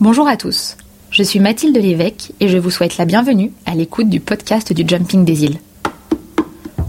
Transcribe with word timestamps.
Bonjour 0.00 0.26
à 0.26 0.36
tous, 0.36 0.76
je 1.12 1.22
suis 1.22 1.38
Mathilde 1.38 1.76
Lévesque 1.76 2.32
et 2.40 2.48
je 2.48 2.58
vous 2.58 2.70
souhaite 2.70 2.98
la 2.98 3.04
bienvenue 3.04 3.52
à 3.64 3.76
l'écoute 3.76 4.08
du 4.08 4.18
podcast 4.18 4.72
du 4.72 4.82
Jumping 4.86 5.24
des 5.24 5.44
îles. 5.44 5.60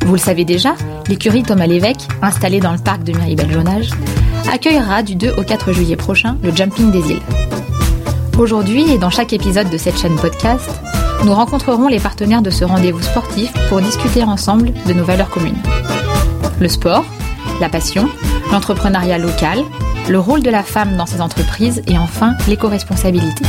Vous 0.04 0.14
le 0.14 0.18
savez 0.18 0.44
déjà, 0.44 0.74
l'écurie 1.08 1.44
Thomas 1.44 1.68
Lévesque, 1.68 2.08
installée 2.24 2.60
dans 2.60 2.72
le 2.72 2.80
parc 2.80 3.04
de 3.04 3.16
Miribel-Jonage, 3.16 3.92
accueillera 4.52 5.04
du 5.04 5.16
2 5.16 5.36
au 5.38 5.44
4 5.44 5.72
juillet 5.72 5.96
prochain 5.96 6.38
le 6.42 6.54
Jumping 6.54 6.92
des 6.92 7.12
îles. 7.12 7.22
Aujourd'hui 8.40 8.92
et 8.92 8.98
dans 8.98 9.12
chaque 9.12 9.34
épisode 9.34 9.70
de 9.70 9.78
cette 9.78 10.00
chaîne 10.00 10.16
podcast, 10.16 10.68
nous 11.24 11.34
rencontrerons 11.34 11.88
les 11.88 12.00
partenaires 12.00 12.42
de 12.42 12.50
ce 12.50 12.66
rendez-vous 12.66 13.04
sportif 13.04 13.54
pour 13.70 13.82
discuter 13.82 14.24
ensemble 14.24 14.74
de 14.88 14.94
nos 14.94 15.06
valeurs 15.06 15.30
communes. 15.30 15.62
Le 16.60 16.68
sport, 16.68 17.06
la 17.62 17.70
passion, 17.70 18.10
l'entrepreneuriat 18.52 19.20
local, 19.20 19.64
le 20.08 20.20
rôle 20.20 20.44
de 20.44 20.52
la 20.52 20.64
femme 20.64 20.98
dans 20.98 21.06
ces 21.06 21.20
entreprises 21.20 21.82
et 21.88 21.98
enfin 21.98 22.36
l'éco-responsabilité. 22.48 23.44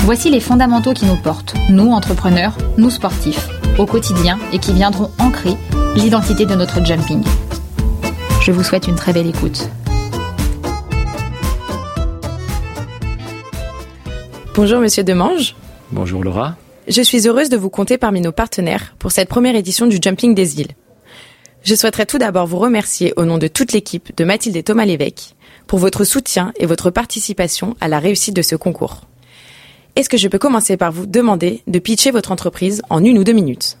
Voici 0.00 0.30
les 0.30 0.40
fondamentaux 0.40 0.92
qui 0.92 1.06
nous 1.06 1.16
portent, 1.16 1.54
nous 1.70 1.90
entrepreneurs, 1.90 2.56
nous 2.76 2.90
sportifs, 2.90 3.48
au 3.78 3.86
quotidien 3.86 4.38
et 4.52 4.58
qui 4.58 4.72
viendront 4.72 5.10
ancrer 5.18 5.56
l'identité 5.94 6.44
de 6.44 6.54
notre 6.54 6.84
jumping. 6.84 7.24
Je 8.42 8.52
vous 8.52 8.62
souhaite 8.62 8.86
une 8.86 8.96
très 8.96 9.12
belle 9.12 9.26
écoute. 9.26 9.68
Bonjour 14.54 14.80
Monsieur 14.80 15.04
Demange. 15.04 15.56
Bonjour 15.90 16.22
Laura. 16.22 16.56
Je 16.86 17.02
suis 17.02 17.26
heureuse 17.26 17.48
de 17.48 17.56
vous 17.56 17.70
compter 17.70 17.98
parmi 17.98 18.20
nos 18.20 18.32
partenaires 18.32 18.94
pour 18.98 19.10
cette 19.10 19.28
première 19.28 19.56
édition 19.56 19.86
du 19.86 19.98
Jumping 20.00 20.34
des 20.34 20.60
îles. 20.60 20.72
Je 21.62 21.74
souhaiterais 21.74 22.06
tout 22.06 22.18
d'abord 22.18 22.46
vous 22.46 22.58
remercier 22.58 23.12
au 23.16 23.24
nom 23.24 23.38
de 23.38 23.48
toute 23.48 23.72
l'équipe 23.72 24.16
de 24.16 24.24
Mathilde 24.24 24.56
et 24.56 24.62
Thomas 24.62 24.84
Lévesque 24.84 25.35
pour 25.66 25.78
votre 25.78 26.04
soutien 26.04 26.52
et 26.56 26.66
votre 26.66 26.90
participation 26.90 27.76
à 27.80 27.88
la 27.88 27.98
réussite 27.98 28.34
de 28.36 28.42
ce 28.42 28.56
concours. 28.56 29.02
Est-ce 29.96 30.08
que 30.08 30.18
je 30.18 30.28
peux 30.28 30.38
commencer 30.38 30.76
par 30.76 30.92
vous 30.92 31.06
demander 31.06 31.62
de 31.66 31.78
pitcher 31.78 32.10
votre 32.10 32.30
entreprise 32.30 32.82
en 32.90 33.02
une 33.02 33.18
ou 33.18 33.24
deux 33.24 33.32
minutes? 33.32 33.78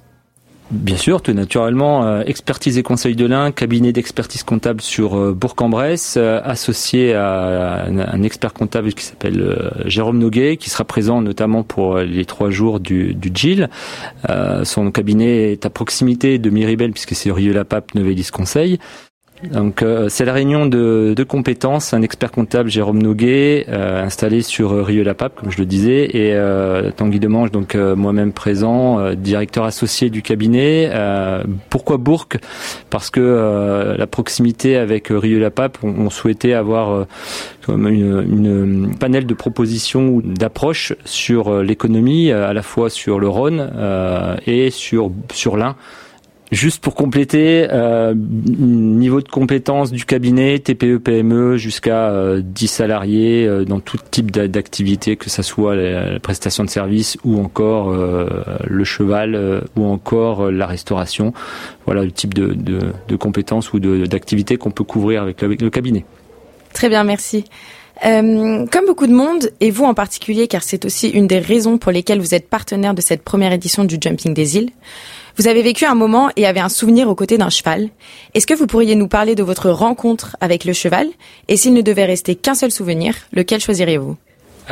Bien 0.72 0.96
sûr, 0.96 1.22
tout 1.22 1.32
naturellement, 1.32 2.04
euh, 2.04 2.22
expertise 2.26 2.76
et 2.76 2.82
conseil 2.82 3.14
de 3.14 3.24
l'Ain, 3.24 3.52
cabinet 3.52 3.92
d'expertise 3.92 4.42
comptable 4.42 4.80
sur 4.80 5.16
euh, 5.16 5.32
Bourg-en-Bresse, 5.32 6.16
euh, 6.16 6.40
associé 6.42 7.14
à 7.14 7.84
un, 7.84 8.22
expert 8.24 8.52
comptable 8.52 8.92
qui 8.92 9.04
s'appelle 9.04 9.72
Jérôme 9.84 10.18
Noguet, 10.18 10.56
qui 10.56 10.68
sera 10.68 10.82
présent 10.82 11.22
notamment 11.22 11.62
pour 11.62 11.98
les 11.98 12.24
trois 12.24 12.50
jours 12.50 12.80
du, 12.80 13.14
du 13.14 13.30
GIL. 13.32 13.70
son 14.64 14.90
cabinet 14.90 15.52
est 15.52 15.66
à 15.66 15.70
proximité 15.70 16.38
de 16.38 16.50
Miribel, 16.50 16.90
puisque 16.90 17.14
c'est 17.14 17.30
Rieux-la-Pape, 17.30 17.94
Novellis 17.94 18.30
Conseil. 18.32 18.80
Donc 19.42 19.82
euh, 19.82 20.08
c'est 20.08 20.24
la 20.24 20.32
réunion 20.32 20.64
de, 20.64 21.12
de, 21.14 21.22
compétences, 21.22 21.92
un 21.92 22.00
expert 22.00 22.32
comptable 22.32 22.70
Jérôme 22.70 23.02
Noguet 23.02 23.66
euh, 23.68 24.02
installé 24.02 24.40
sur 24.40 24.72
euh, 24.72 24.82
Rieux 24.82 25.02
la 25.02 25.14
Pape 25.14 25.34
comme 25.34 25.50
je 25.50 25.58
le 25.58 25.66
disais 25.66 26.04
et 26.16 26.32
euh, 26.32 26.90
Tanguy 26.90 27.20
Demange 27.20 27.50
donc 27.50 27.74
moi-même 27.74 28.32
présent, 28.32 29.12
directeur 29.12 29.64
associé 29.64 30.08
du 30.08 30.22
cabinet. 30.22 30.90
pourquoi 31.68 31.98
Bourg 31.98 32.28
Parce 32.88 33.10
que 33.10 33.94
la 33.96 34.06
proximité 34.06 34.76
avec 34.76 35.08
Rieux 35.10 35.38
la 35.38 35.50
Pape, 35.50 35.78
on, 35.82 35.88
on 35.88 36.10
souhaitait 36.10 36.54
avoir 36.54 37.06
comme 37.64 37.88
une, 37.88 38.22
une, 38.22 38.96
panel 38.98 39.26
de 39.26 39.34
propositions 39.34 40.08
ou 40.08 40.22
d'approches 40.22 40.94
sur 41.04 41.62
l'économie, 41.62 42.30
à 42.30 42.52
la 42.52 42.62
fois 42.62 42.88
sur 42.90 43.18
le 43.18 43.28
Rhône 43.28 43.70
et 44.46 44.70
sur 44.70 45.10
sur 45.32 45.56
l'Ain. 45.56 45.76
Juste 46.52 46.80
pour 46.80 46.94
compléter, 46.94 47.66
euh, 47.72 48.14
niveau 48.14 49.20
de 49.20 49.28
compétence 49.28 49.90
du 49.90 50.04
cabinet, 50.04 50.60
TPE, 50.60 50.98
PME, 50.98 51.56
jusqu'à 51.56 52.12
10 52.40 52.64
euh, 52.64 52.68
salariés 52.68 53.46
euh, 53.46 53.64
dans 53.64 53.80
tout 53.80 53.98
type 54.10 54.30
d'activité, 54.30 55.16
que 55.16 55.28
ce 55.28 55.42
soit 55.42 55.74
la, 55.74 56.20
prestation 56.20 56.62
de 56.62 56.70
services 56.70 57.18
ou 57.24 57.40
encore 57.40 57.90
euh, 57.90 58.28
le 58.64 58.84
cheval 58.84 59.64
ou 59.74 59.86
encore 59.86 60.52
la 60.52 60.68
restauration. 60.68 61.32
Voilà 61.84 62.04
le 62.04 62.12
type 62.12 62.32
de, 62.32 62.54
de, 62.54 62.78
de 63.08 63.16
compétences 63.16 63.72
ou 63.72 63.80
d'activités 63.80 64.56
qu'on 64.56 64.70
peut 64.70 64.84
couvrir 64.84 65.22
avec, 65.22 65.42
avec 65.42 65.60
le 65.60 65.70
cabinet. 65.70 66.04
Très 66.72 66.88
bien, 66.88 67.02
merci. 67.02 67.44
Euh, 68.04 68.66
comme 68.66 68.86
beaucoup 68.86 69.06
de 69.06 69.14
monde, 69.14 69.50
et 69.60 69.70
vous 69.70 69.84
en 69.84 69.94
particulier, 69.94 70.48
car 70.48 70.62
c'est 70.62 70.84
aussi 70.84 71.08
une 71.08 71.26
des 71.26 71.38
raisons 71.38 71.78
pour 71.78 71.92
lesquelles 71.92 72.20
vous 72.20 72.34
êtes 72.34 72.48
partenaire 72.48 72.92
de 72.92 73.00
cette 73.00 73.22
première 73.22 73.52
édition 73.52 73.84
du 73.84 73.96
Jumping 74.00 74.34
des 74.34 74.58
îles, 74.58 74.70
vous 75.38 75.48
avez 75.48 75.62
vécu 75.62 75.84
un 75.84 75.94
moment 75.94 76.30
et 76.36 76.46
avez 76.46 76.60
un 76.60 76.68
souvenir 76.68 77.08
aux 77.08 77.14
côtés 77.14 77.38
d'un 77.38 77.50
cheval. 77.50 77.88
Est-ce 78.34 78.46
que 78.46 78.54
vous 78.54 78.66
pourriez 78.66 78.96
nous 78.96 79.08
parler 79.08 79.34
de 79.34 79.42
votre 79.42 79.70
rencontre 79.70 80.36
avec 80.40 80.64
le 80.64 80.72
cheval? 80.72 81.08
Et 81.48 81.56
s'il 81.56 81.74
ne 81.74 81.82
devait 81.82 82.04
rester 82.04 82.34
qu'un 82.34 82.54
seul 82.54 82.70
souvenir, 82.70 83.14
lequel 83.32 83.60
choisiriez-vous? 83.60 84.16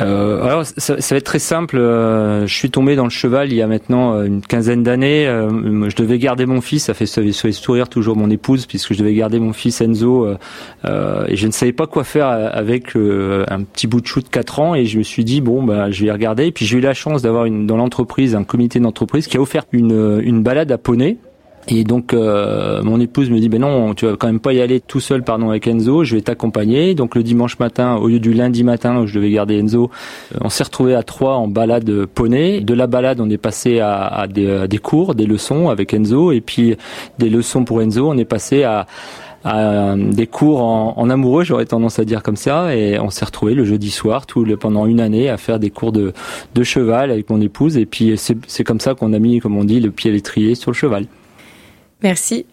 Euh, 0.01 0.43
alors 0.43 0.65
ça, 0.65 0.99
ça, 0.99 1.15
va 1.15 1.17
être 1.17 1.25
très 1.25 1.39
simple. 1.39 1.77
Euh, 1.77 2.45
je 2.47 2.53
suis 2.53 2.69
tombé 2.69 2.95
dans 2.95 3.05
le 3.05 3.09
cheval 3.09 3.51
il 3.51 3.55
y 3.55 3.61
a 3.61 3.67
maintenant 3.67 4.13
euh, 4.13 4.25
une 4.25 4.41
quinzaine 4.41 4.83
d'années. 4.83 5.27
Euh, 5.27 5.89
je 5.89 5.95
devais 5.95 6.19
garder 6.19 6.45
mon 6.45 6.61
fils. 6.61 6.85
Ça 6.85 6.93
fait, 6.93 7.05
sourire 7.05 7.87
toujours 7.87 8.17
mon 8.17 8.29
épouse 8.29 8.65
puisque 8.65 8.93
je 8.93 8.99
devais 8.99 9.13
garder 9.13 9.39
mon 9.39 9.53
fils 9.53 9.81
Enzo 9.81 10.27
et 10.27 11.35
je 11.35 11.47
ne 11.47 11.51
savais 11.51 11.73
pas 11.73 11.87
quoi 11.87 12.03
faire 12.03 12.27
avec 12.27 12.95
un 12.95 13.63
petit 13.63 13.87
bout 13.87 14.01
de 14.01 14.07
chou 14.07 14.21
de 14.21 14.27
4 14.27 14.59
ans 14.59 14.75
et 14.75 14.85
je 14.85 14.97
me 14.97 15.03
suis 15.03 15.23
dit 15.23 15.41
bon 15.41 15.63
bah 15.63 15.91
je 15.91 16.03
vais 16.05 16.11
regarder. 16.11 16.47
Et 16.47 16.51
puis 16.51 16.65
j'ai 16.65 16.77
eu 16.77 16.81
la 16.81 16.93
chance 16.93 17.21
d'avoir 17.21 17.49
dans 17.49 17.77
l'entreprise 17.77 18.35
un 18.35 18.43
comité 18.43 18.79
d'entreprise 18.79 19.27
qui 19.27 19.37
a 19.37 19.41
offert 19.41 19.63
une, 19.71 20.21
une 20.23 20.43
balade 20.43 20.71
à 20.71 20.77
poney 20.77 21.17
et 21.67 21.83
donc 21.83 22.13
euh, 22.13 22.83
mon 22.83 22.99
épouse 22.99 23.29
me 23.29 23.39
dit 23.39 23.49
ben 23.49 23.61
non, 23.61 23.93
tu 23.95 24.05
vas 24.05 24.15
quand 24.17 24.27
même 24.27 24.39
pas 24.39 24.53
y 24.53 24.61
aller 24.61 24.79
tout 24.79 24.99
seul 24.99 25.23
pardon 25.23 25.49
avec 25.49 25.67
Enzo, 25.67 26.03
je 26.03 26.15
vais 26.15 26.21
t'accompagner. 26.21 26.93
Donc 26.93 27.15
le 27.15 27.23
dimanche 27.23 27.57
matin 27.59 27.95
au 27.95 28.07
lieu 28.07 28.19
du 28.19 28.33
lundi 28.33 28.63
matin 28.63 28.99
où 28.99 29.07
je 29.07 29.15
devais 29.15 29.31
garder 29.31 29.57
Enzo, 29.57 29.89
euh, 30.33 30.37
on 30.41 30.49
s'est 30.49 30.63
retrouvé 30.63 30.93
à 30.93 31.03
trois 31.03 31.35
en 31.35 31.47
balade 31.47 32.05
poney. 32.05 32.61
De 32.61 32.73
la 32.73 32.87
balade, 32.87 33.19
on 33.19 33.29
est 33.29 33.37
passé 33.37 33.79
à, 33.79 34.27
des, 34.29 34.67
des, 34.67 34.77
cours, 34.77 35.15
des 35.15 35.25
leçons 35.25 35.69
avec 35.69 35.93
Enzo 35.93 36.31
et 36.31 36.41
puis 36.41 36.75
des 37.17 37.29
leçons 37.29 37.63
pour 37.63 37.81
Enzo, 37.81 38.09
on 38.09 38.17
est 38.17 38.25
passé 38.25 38.63
à 38.63 38.85
à 39.47 39.95
des 39.95 40.25
cours 40.25 40.63
en, 40.63 40.95
en 40.97 41.09
amoureux, 41.11 41.43
j'aurais 41.43 41.67
tendance 41.67 41.99
à 41.99 42.03
dire 42.03 42.23
comme 42.23 42.35
ça, 42.35 42.75
et 42.75 42.99
on 42.99 43.11
s'est 43.11 43.25
retrouvé 43.25 43.53
le 43.53 43.63
jeudi 43.63 43.91
soir, 43.91 44.25
tout 44.25 44.43
le, 44.43 44.57
pendant 44.57 44.87
une 44.87 44.99
année, 44.99 45.29
à 45.29 45.37
faire 45.37 45.59
des 45.59 45.69
cours 45.69 45.91
de, 45.91 46.13
de 46.55 46.63
cheval 46.63 47.11
avec 47.11 47.29
mon 47.29 47.39
épouse, 47.39 47.77
et 47.77 47.85
puis 47.85 48.15
c'est 48.17 48.63
comme 48.63 48.79
ça 48.79 48.95
qu'on 48.95 49.13
a 49.13 49.19
mis, 49.19 49.39
comme 49.39 49.55
on 49.55 49.63
dit, 49.63 49.79
le 49.79 49.91
pied 49.91 50.09
à 50.09 50.13
l'étrier 50.15 50.55
sur 50.55 50.71
le 50.71 50.75
cheval. 50.75 51.05
Merci. 52.05 52.45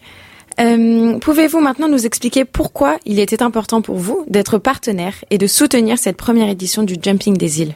Euh, 0.59 1.19
Pouvez-vous 1.19 1.59
maintenant 1.59 1.87
nous 1.87 2.07
expliquer 2.07 2.43
pourquoi 2.43 2.97
il 3.05 3.19
était 3.19 3.43
important 3.43 3.83
pour 3.83 3.97
vous 3.97 4.25
d'être 4.27 4.57
partenaire 4.57 5.13
et 5.29 5.37
de 5.37 5.45
soutenir 5.45 5.99
cette 5.99 6.17
première 6.17 6.49
édition 6.49 6.81
du 6.81 6.95
Jumping 6.99 7.37
des 7.37 7.61
îles? 7.61 7.75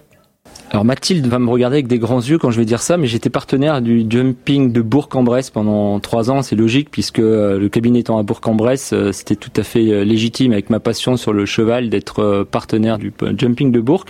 Alors 0.72 0.86
Mathilde 0.86 1.28
va 1.28 1.38
me 1.38 1.52
regarder 1.52 1.76
avec 1.76 1.88
des 1.88 2.00
grands 2.00 2.20
yeux 2.20 2.40
quand 2.40 2.50
je 2.50 2.58
vais 2.58 2.66
dire 2.66 2.82
ça, 2.82 2.98
mais 2.98 3.06
j'étais 3.06 3.30
partenaire 3.30 3.84
du 3.84 4.08
jumping 4.10 4.72
de 4.72 4.82
Bourg-en-Bresse 4.82 5.52
pendant 5.52 6.00
trois 6.00 6.32
ans. 6.32 6.42
C'est 6.42 6.56
logique 6.56 6.90
puisque 6.90 7.20
euh, 7.20 7.60
le 7.60 7.70
cabinet 7.70 8.00
étant 8.00 8.18
à 8.18 8.24
Bourg-en-Bresse, 8.24 8.94
euh, 8.94 9.12
c'était 9.12 9.36
tout 9.36 9.54
à 9.56 9.62
fait 9.62 10.04
légitime 10.04 10.54
avec 10.54 10.72
ma 10.72 10.80
passion 10.80 11.16
sur 11.16 11.32
le 11.32 11.46
cheval 11.46 11.92
d'être 11.92 12.44
partenaire 12.50 12.98
du 12.98 13.14
jumping 13.38 13.72
de 13.72 13.80
Bourg. 13.80 14.06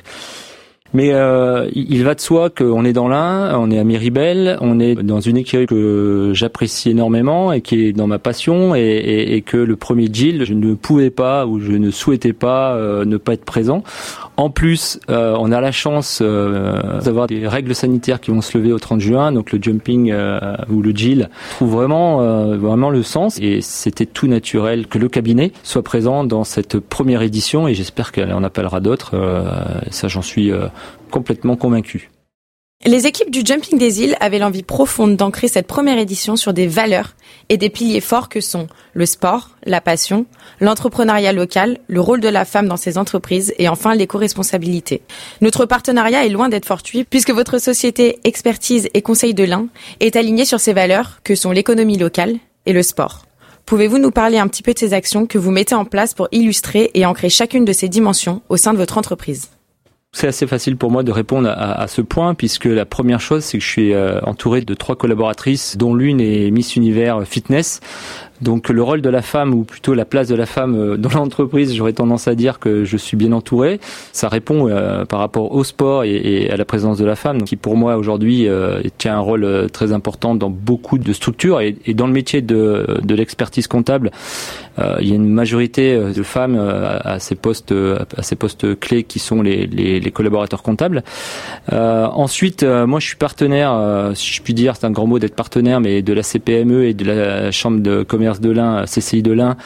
Mais 0.93 1.11
euh, 1.13 1.69
il 1.73 2.03
va 2.03 2.15
de 2.15 2.21
soi 2.21 2.49
qu'on 2.49 2.85
est 2.85 2.93
dans 2.93 3.07
l'un, 3.07 3.57
on 3.57 3.69
est 3.71 3.79
à 3.79 3.83
Miribel, 3.83 4.57
on 4.61 4.79
est 4.79 4.95
dans 4.95 5.19
une 5.19 5.37
écurie 5.37 5.65
que 5.65 6.31
j'apprécie 6.33 6.91
énormément 6.91 7.51
et 7.51 7.61
qui 7.61 7.85
est 7.85 7.93
dans 7.93 8.07
ma 8.07 8.19
passion 8.19 8.75
et, 8.75 8.79
et, 8.79 9.35
et, 9.35 9.41
que 9.41 9.57
le 9.57 9.75
premier 9.75 10.07
Jill, 10.11 10.45
je 10.45 10.53
ne 10.53 10.73
pouvais 10.73 11.09
pas 11.09 11.45
ou 11.45 11.59
je 11.59 11.73
ne 11.73 11.91
souhaitais 11.91 12.33
pas 12.33 12.73
euh, 12.75 13.05
ne 13.05 13.17
pas 13.17 13.33
être 13.33 13.45
présent. 13.45 13.83
En 14.39 14.51
plus, 14.51 14.99
euh, 15.09 15.35
on 15.39 15.51
a 15.51 15.59
la 15.59 15.71
chance 15.71 16.19
euh, 16.21 17.01
d'avoir 17.01 17.25
des 17.25 17.47
règles 17.47 17.73
sanitaires 17.73 18.21
qui 18.21 18.29
vont 18.29 18.41
se 18.41 18.55
lever 18.55 18.71
au 18.71 18.77
30 18.77 19.01
juin, 19.01 19.31
donc 19.31 19.51
le 19.51 19.59
jumping 19.59 20.11
euh, 20.11 20.55
ou 20.69 20.83
le 20.83 20.91
Jill 20.91 21.29
trouve 21.55 21.71
vraiment 21.71 21.97
vraiment 22.55 22.91
le 22.91 23.01
sens 23.01 23.39
et 23.39 23.61
c'était 23.61 24.05
tout 24.05 24.27
naturel 24.27 24.85
que 24.85 24.99
le 24.99 25.09
cabinet 25.09 25.51
soit 25.63 25.81
présent 25.81 26.23
dans 26.23 26.43
cette 26.43 26.79
première 26.79 27.23
édition 27.23 27.67
et 27.67 27.73
j'espère 27.73 28.11
qu'elle 28.11 28.31
en 28.31 28.43
appellera 28.43 28.79
d'autres. 28.79 29.15
ça, 29.89 30.07
j'en 30.07 30.21
suis 30.21 30.51
complètement 31.11 31.55
convaincu. 31.55 32.09
Les 32.85 33.07
équipes 33.07 33.31
du 33.31 33.41
Jumping 33.43 33.79
des 33.79 34.03
îles 34.03 34.15
avaient 34.19 34.37
l'envie 34.37 34.61
profonde 34.61 35.15
d'ancrer 35.15 35.47
cette 35.47 35.65
première 35.65 35.97
édition 35.97 36.35
sur 36.35 36.53
des 36.53 36.67
valeurs 36.67 37.15
et 37.49 37.57
des 37.57 37.71
piliers 37.71 38.01
forts 38.01 38.29
que 38.29 38.39
sont 38.39 38.67
le 38.93 39.07
sport, 39.07 39.49
la 39.65 39.81
passion, 39.81 40.27
l'entrepreneuriat 40.61 41.33
local, 41.33 41.79
le 41.87 41.99
rôle 41.99 42.21
de 42.21 42.29
la 42.29 42.45
femme 42.45 42.67
dans 42.67 42.77
ses 42.77 42.99
entreprises 42.99 43.51
et 43.57 43.67
enfin 43.67 43.95
l'éco-responsabilité. 43.95 45.01
Notre 45.41 45.65
partenariat 45.65 46.25
est 46.25 46.29
loin 46.29 46.49
d'être 46.49 46.67
fortuit 46.67 47.03
puisque 47.03 47.31
votre 47.31 47.57
société 47.57 48.19
Expertise 48.23 48.89
et 48.93 49.01
Conseil 49.01 49.33
de 49.33 49.43
l'Ain 49.43 49.67
est 49.99 50.15
alignée 50.15 50.45
sur 50.45 50.59
ces 50.59 50.73
valeurs 50.73 51.19
que 51.23 51.33
sont 51.33 51.51
l'économie 51.51 51.97
locale 51.97 52.35
et 52.67 52.73
le 52.73 52.83
sport. 52.83 53.25
Pouvez-vous 53.65 53.97
nous 53.97 54.11
parler 54.11 54.37
un 54.37 54.47
petit 54.47 54.63
peu 54.63 54.73
de 54.73 54.79
ces 54.79 54.93
actions 54.93 55.25
que 55.25 55.39
vous 55.39 55.51
mettez 55.51 55.75
en 55.75 55.83
place 55.83 56.13
pour 56.13 56.27
illustrer 56.31 56.91
et 56.93 57.07
ancrer 57.07 57.29
chacune 57.29 57.65
de 57.65 57.73
ces 57.73 57.89
dimensions 57.89 58.43
au 58.49 58.55
sein 58.55 58.71
de 58.71 58.77
votre 58.77 58.99
entreprise? 58.99 59.49
C'est 60.17 60.27
assez 60.27 60.47
facile 60.47 60.77
pour 60.77 60.89
moi 60.89 61.03
de 61.03 61.11
répondre 61.11 61.47
à, 61.47 61.87
ce 61.87 62.01
point 62.01 62.33
puisque 62.33 62.65
la 62.65 62.85
première 62.85 63.21
chose 63.21 63.43
c'est 63.43 63.59
que 63.59 63.63
je 63.63 63.69
suis 63.69 63.93
euh, 63.93 64.19
entouré 64.21 64.61
de 64.61 64.73
trois 64.73 64.95
collaboratrices 64.95 65.77
dont 65.77 65.93
l'une 65.93 66.19
est 66.19 66.49
Miss 66.49 66.75
Univers 66.75 67.23
Fitness 67.27 67.81
Donc 68.41 68.69
le 68.69 68.83
rôle 68.83 69.01
de 69.01 69.09
la 69.09 69.21
femme, 69.21 69.53
ou 69.53 69.63
plutôt 69.63 69.93
la 69.93 70.05
place 70.05 70.27
de 70.27 70.35
la 70.35 70.45
femme 70.45 70.75
euh, 70.75 70.97
dans 70.97 71.09
l'entreprise, 71.15 71.73
j'aurais 71.73 71.93
tendance 71.93 72.27
à 72.27 72.35
dire 72.35 72.59
que 72.59 72.85
je 72.85 72.97
suis 72.97 73.17
bien 73.17 73.31
entouré. 73.31 73.79
Ça 74.11 74.29
répond 74.29 74.69
euh, 74.69 75.05
par 75.05 75.19
rapport 75.19 75.51
au 75.51 75.63
sport 75.63 76.03
et, 76.03 76.49
à 76.49 76.57
la 76.57 76.65
présence 76.65 76.97
de 76.97 77.05
la 77.05 77.15
femme, 77.15 77.43
qui 77.43 77.55
pour 77.55 77.75
moi 77.75 77.97
aujourd'hui 77.97 78.47
euh, 78.47 78.81
tient 78.97 79.15
un 79.15 79.19
rôle 79.19 79.67
très 79.71 79.91
important 79.91 80.35
dans 80.35 80.49
beaucoup 80.49 80.97
de 80.97 81.13
structures 81.13 81.61
et, 81.61 81.75
dans 81.93 82.07
le 82.07 82.13
métier 82.13 82.41
de, 82.41 82.85
l'expertise 83.09 83.67
comptable. 83.67 84.11
il 84.99 85.07
y 85.07 85.11
a 85.11 85.15
une 85.15 85.29
majorité 85.29 85.97
de 85.97 86.23
femmes 86.23 86.55
à, 86.55 87.19
ces 87.19 87.33
postes, 87.35 87.73
à 88.15 88.21
ces 88.21 88.35
postes 88.35 88.79
clés 88.79 89.03
qui 89.03 89.17
sont 89.17 89.41
les, 89.41 89.65
les, 89.65 89.99
les 89.99 90.11
collaborateurs 90.11 90.61
comptables. 90.61 91.03
ensuite, 91.71 92.63
moi 92.63 92.99
je 92.99 93.07
suis 93.07 93.15
partenaire, 93.15 94.11
si 94.13 94.33
je 94.33 94.41
puis 94.41 94.53
dire, 94.53 94.75
c'est 94.75 94.85
un 94.85 94.91
grand 94.91 95.07
mot 95.07 95.17
d'être 95.17 95.35
partenaire, 95.35 95.79
mais 95.79 96.01
de 96.01 96.13
la 96.13 96.21
CPME 96.21 96.85
et 96.85 96.93
de 96.93 97.05
la 97.05 97.51
Chambre 97.51 97.79
de 97.81 98.03
commerce 98.03 98.26
de 98.39 98.51
l'Ain, 98.51 98.85
CCI 98.85 99.21
de 99.21 99.31
l'Ain, 99.31 99.57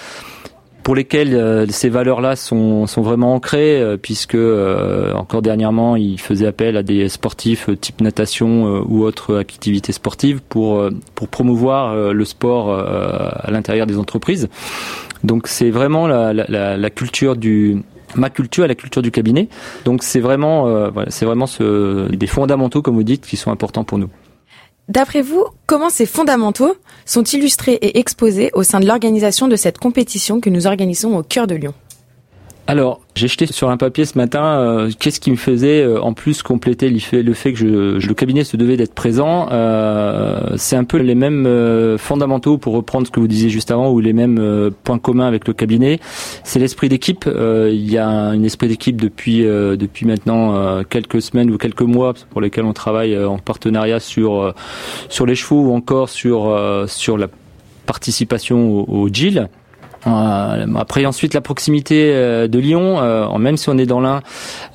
pour 0.84 0.96
lesquels 0.96 1.36
euh, 1.36 1.66
ces 1.68 1.90
valeurs-là 1.90 2.36
sont, 2.36 2.86
vraiment 2.98 3.36
ancrées, 3.36 3.82
euh, 3.82 3.98
puisque 3.98 4.36
euh, 4.36 5.14
encore 5.14 5.42
dernièrement, 5.42 5.96
ils 5.96 6.20
faisaient 6.20 6.48
appel 6.48 6.78
à 6.78 6.84
des 6.84 7.08
sportifs 7.10 7.70
type 7.80 8.02
natation 8.02 8.84
ou 8.88 9.04
autres 9.04 9.38
activités 9.38 9.92
sportives 9.92 10.42
pour, 10.48 10.90
promouvoir 11.30 12.14
le 12.14 12.26
sport 12.26 12.74
à 12.74 13.50
l'intérieur 13.52 13.88
des 13.88 13.98
entreprises. 13.98 14.50
Donc 15.24 15.48
c'est 15.48 15.70
vraiment 15.70 16.08
la, 16.08 16.90
culture 16.90 17.36
du 17.36 17.84
ma 18.16 18.30
culture 18.30 18.66
et 18.66 18.68
la 18.68 18.76
culture 18.76 19.02
du 19.02 19.12
cabinet. 19.12 19.48
Donc 19.86 20.04
c'est 20.04 20.20
vraiment, 20.20 20.92
c'est 21.10 21.26
vraiment 21.26 21.46
des 22.10 22.28
fondamentaux, 22.28 22.82
comme 22.82 22.96
vous 22.96 23.04
dites, 23.04 23.26
qui 23.26 23.38
sont 23.38 23.52
importants 23.52 23.84
pour 23.84 23.98
nous. 23.98 24.10
D'après 24.92 25.22
vous, 25.22 25.46
comment 25.68 25.90
ces 25.90 26.06
fondamentaux 26.06 26.76
sont 27.06 27.24
illustrés 27.24 27.76
et 27.76 27.98
exposés 27.98 28.52
au 28.54 28.64
sein 28.64 28.82
de 28.82 28.86
l'organisation 28.86 29.48
de 29.48 29.56
cette 29.56 29.78
compétition 29.78 30.42
que 30.42 30.50
nous 30.50 30.68
organisons 30.68 31.18
au 31.18 31.24
cœur 31.24 31.48
de 31.48 31.56
Lyon? 31.56 31.74
Alors, 32.68 33.02
j'ai 33.16 33.28
jeté 33.28 33.48
sur 33.48 33.70
un 33.70 33.78
papier 33.78 34.06
ce 34.06 34.18
matin 34.18 34.44
euh, 34.44 34.92
qu'est-ce 34.98 35.20
qui 35.20 35.32
me 35.32 35.36
faisait 35.36 35.82
euh, 35.82 36.00
en 36.00 36.14
plus 36.14 36.42
compléter 36.42 36.90
le 36.90 37.00
fait, 37.00 37.24
le 37.24 37.34
fait 37.34 37.52
que 37.52 37.60
je, 37.60 38.08
le 38.08 38.14
cabinet 38.14 38.44
se 38.44 38.56
devait 38.56 38.78
d'être 38.78 38.94
présent. 38.94 39.50
Euh, 39.52 40.56
c'est 40.58 40.76
un 40.76 40.84
peu 40.84 40.98
les 40.98 41.16
mêmes 41.16 41.98
fondamentaux 41.98 42.58
pour 42.58 42.74
reprendre 42.74 43.08
ce 43.08 43.12
que 43.12 43.20
vous 43.20 43.28
disiez 43.28 43.50
juste 43.50 43.72
avant 43.72 43.92
ou 43.92 44.00
les 44.00 44.14
mêmes 44.14 44.72
points 44.84 45.00
communs 45.00 45.28
avec 45.28 45.48
le 45.48 45.54
cabinet. 45.54 46.00
C'est 46.44 46.60
l'esprit 46.60 46.88
d'équipe. 46.88 47.26
il 47.28 47.92
y 47.92 47.98
a 47.98 48.08
un, 48.08 48.42
esprit 48.44 48.68
d'équipe 48.68 49.02
depuis 49.02 49.42
depuis 49.42 50.06
maintenant 50.06 50.84
quelques 50.86 51.22
semaines 51.22 51.52
ou 51.52 51.58
quelques 51.58 51.82
mois 51.82 52.14
pour 52.30 52.42
lesquels 52.42 52.66
on 52.66 52.74
travaille 52.74 53.22
en 53.22 53.38
partenariat 53.38 54.00
sur 54.00 54.54
sur 55.10 55.26
les 55.26 55.36
chevaux 55.36 55.64
ou 55.64 55.74
encore 55.74 56.10
sur 56.10 56.58
sur 56.88 57.18
la 57.18 57.28
participation 57.86 58.80
au, 58.80 59.04
au 59.04 59.10
GIL. 59.10 59.50
Euh, 60.08 60.66
après 60.76 61.06
ensuite 61.06 61.34
la 61.34 61.42
proximité 61.42 62.12
euh, 62.14 62.48
de 62.48 62.60
Lyon, 62.60 63.00
euh, 63.02 63.38
même 63.38 63.58
si 63.58 63.70
on 63.70 63.78
est 63.78 63.86
dans 63.86 64.02
l'Ain, 64.02 64.22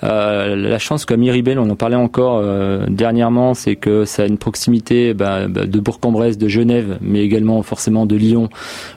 la 0.02 0.78
chance 0.78 1.04
comme 1.04 1.20
Miribel, 1.20 1.58
on 1.58 1.68
en 1.68 1.76
parlait 1.76 1.96
encore 1.96 2.42
dernièrement, 2.88 3.54
c'est 3.54 3.76
que 3.76 4.04
ça 4.04 4.22
a 4.22 4.26
une 4.26 4.38
proximité 4.38 5.14
bah, 5.14 5.48
bah, 5.48 5.66
de 5.66 5.80
Bourg-en-Bresse, 5.80 6.38
de 6.38 6.48
Genève, 6.48 6.98
mais 7.00 7.20
également 7.20 7.62
forcément 7.62 8.06
de 8.06 8.16
Lyon, 8.16 8.48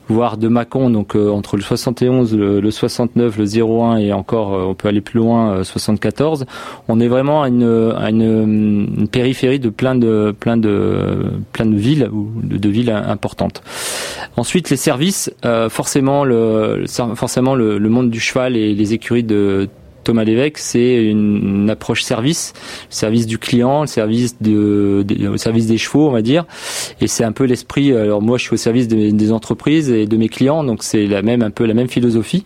voire 0.08 0.38
de 0.38 0.48
Mâcon, 0.48 0.90
donc 0.90 1.16
entre 1.16 1.56
le 1.56 1.64
71, 1.64 2.36
le, 2.36 2.72
69, 2.72 3.38
le 3.38 3.46
01 3.46 3.98
et 3.98 4.14
encore 4.14 4.52
on 4.52 4.74
peut 4.76 4.88
aller 4.88 5.02
plus 5.02 5.20
loin, 5.20 5.64
74. 5.64 6.46
On 6.88 7.00
est 7.00 7.08
vraiment 7.08 7.44
à 7.44 7.48
une, 7.48 7.94
à 7.98 8.10
une, 8.10 9.08
périphérie 9.12 9.60
de 9.60 9.70
plein 9.70 9.96
de 9.96 10.36
plein 10.40 10.58
de 10.58 11.32
plein 11.52 11.66
de 11.66 11.76
villes 11.76 12.10
ou 12.12 12.30
de 12.44 12.70
villes 12.70 12.92
importantes. 12.92 13.64
Ensuite 14.38 14.70
les 14.70 14.78
services, 14.78 15.32
forcément 15.70 16.24
le, 16.24 16.86
forcément 17.16 17.56
le, 17.56 17.80
monde 17.90 18.10
du 18.10 18.20
cheval 18.20 18.56
et 18.56 18.74
les 18.74 18.94
écuries 18.94 19.24
de 19.24 19.68
Thomas 20.04 20.24
Lévesque, 20.24 20.58
c'est 20.58 21.06
une, 21.06 21.70
approche 21.70 22.02
service, 22.02 22.54
service 22.90 23.28
du 23.28 23.38
client, 23.38 23.82
le 23.82 23.88
service 23.88 24.42
de, 24.42 25.06
service 25.36 25.68
des 25.68 25.78
chevaux, 25.78 26.08
on 26.08 26.12
va 26.12 26.24
dire. 26.24 26.46
Et 27.00 27.08
c'est 27.08 27.24
un 27.24 27.32
peu 27.32 27.44
l'esprit. 27.44 27.94
Alors 27.94 28.22
moi, 28.22 28.40
je 28.40 28.44
suis 28.46 28.54
au 28.56 28.58
service 28.58 28.88
des, 28.88 29.32
entreprises 29.32 29.92
et 29.92 30.08
de 30.08 30.18
mes 30.18 30.28
clients, 30.28 30.64
donc 30.64 30.82
c'est 30.82 31.06
la 31.06 31.22
même 31.22 31.44
un 31.44 31.52
peu 31.52 31.66
la 31.66 31.76
même 31.76 31.90
philosophie. 31.90 32.44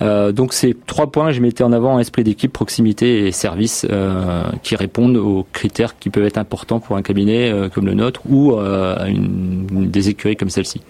Euh, 0.00 0.32
donc 0.32 0.54
c'est 0.54 0.74
trois 0.86 1.06
points 1.08 1.30
je 1.30 1.40
mettais 1.40 1.62
en 1.62 1.72
avant 1.72 1.98
esprit 1.98 2.24
d'équipe, 2.24 2.52
proximité 2.52 3.26
et 3.26 3.32
service 3.32 3.86
euh, 3.90 4.42
qui 4.62 4.74
répondent 4.74 5.16
aux 5.16 5.46
critères 5.52 5.98
qui 5.98 6.10
peuvent 6.10 6.24
être 6.24 6.38
importants 6.38 6.80
pour 6.80 6.96
un 6.96 7.02
cabinet 7.02 7.52
euh, 7.52 7.68
comme 7.68 7.86
le 7.86 7.94
nôtre 7.94 8.22
ou 8.28 8.52
une, 8.54 9.66
des 9.90 10.08
écuries 10.08 10.36
comme 10.36 10.50
celle-ci. 10.50 10.80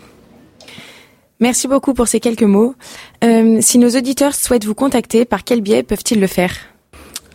Merci 1.41 1.67
beaucoup 1.69 1.95
pour 1.95 2.09
ces 2.09 2.21
quelques 2.21 2.43
mots. 2.43 2.75
Euh, 3.25 3.59
si 3.61 3.79
nos 3.79 3.91
auditeurs 3.91 4.35
souhaitent 4.35 4.65
vous 4.65 4.75
contacter, 4.75 5.25
par 5.25 5.45
quel 5.45 5.61
biais 5.61 5.83
peuvent-ils 5.83 6.21
le 6.21 6.27
faire? 6.27 6.53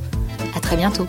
À 0.56 0.60
très 0.60 0.76
bientôt. 0.76 1.06